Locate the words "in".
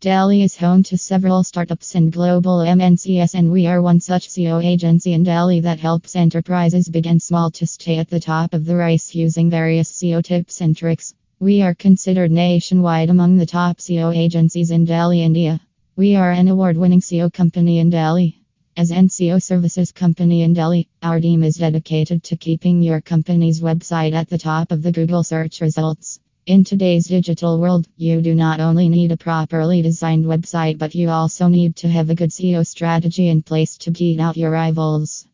5.12-5.24, 14.70-14.86, 17.78-17.90, 20.40-20.54, 26.50-26.64, 33.28-33.44